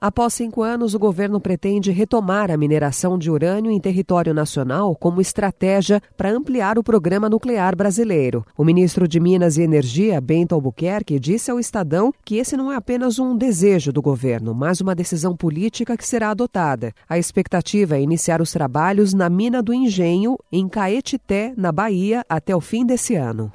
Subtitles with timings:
[0.00, 5.20] Após cinco anos, o governo pretende retomar a mineração de urânio em território nacional como
[5.20, 8.46] estratégia para ampliar o programa nuclear brasileiro.
[8.56, 12.76] O ministro de Minas e Energia, Bento Albuquerque, disse ao Estadão que esse não é
[12.76, 16.92] apenas um desejo do governo, mas uma decisão política que será adotada.
[17.08, 22.54] A expectativa é iniciar os trabalhos na mina do Engenho, em Caetité, na Bahia, até
[22.54, 23.50] o fim desse ano.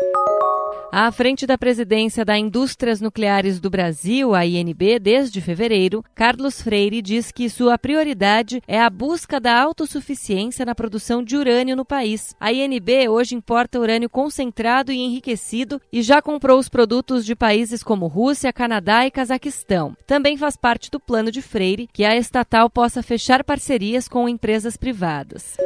[0.95, 7.01] À frente da presidência da Indústrias Nucleares do Brasil, a INB, desde fevereiro, Carlos Freire
[7.01, 12.35] diz que sua prioridade é a busca da autossuficiência na produção de urânio no país.
[12.39, 17.81] A INB hoje importa urânio concentrado e enriquecido e já comprou os produtos de países
[17.81, 19.97] como Rússia, Canadá e Cazaquistão.
[20.05, 24.77] Também faz parte do plano de Freire que a estatal possa fechar parcerias com empresas
[24.77, 25.57] privadas.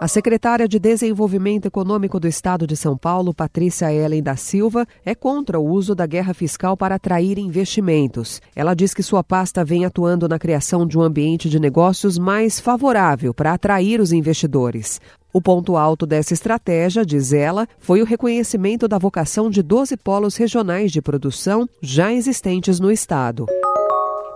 [0.00, 5.12] A secretária de Desenvolvimento Econômico do Estado de São Paulo, Patrícia Ellen da Silva, é
[5.12, 8.40] contra o uso da guerra fiscal para atrair investimentos.
[8.54, 12.60] Ela diz que sua pasta vem atuando na criação de um ambiente de negócios mais
[12.60, 15.00] favorável para atrair os investidores.
[15.32, 20.36] O ponto alto dessa estratégia, diz ela, foi o reconhecimento da vocação de 12 polos
[20.36, 23.46] regionais de produção já existentes no estado.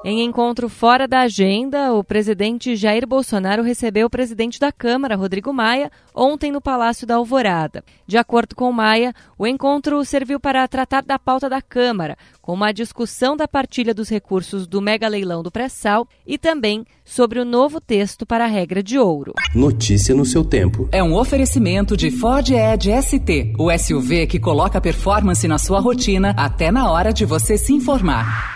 [0.05, 5.53] Em encontro fora da agenda, o presidente Jair Bolsonaro recebeu o presidente da Câmara, Rodrigo
[5.53, 7.85] Maia, ontem no Palácio da Alvorada.
[8.05, 12.73] De acordo com Maia, o encontro serviu para tratar da pauta da Câmara, como a
[12.73, 17.81] discussão da partilha dos recursos do mega leilão do pré-sal e também sobre o novo
[17.81, 19.35] texto para a regra de ouro.
[19.55, 20.89] Notícia no seu tempo.
[20.91, 26.35] É um oferecimento de Ford Edge ST, o SUV que coloca performance na sua rotina
[26.37, 28.52] até na hora de você se informar.